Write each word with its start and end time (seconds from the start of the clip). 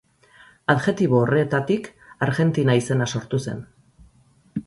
Adjektibo 0.73 1.19
horretatik 1.25 1.91
Argentina 2.27 2.77
izena 2.81 3.09
sortu 3.17 3.43
zen. 3.49 3.61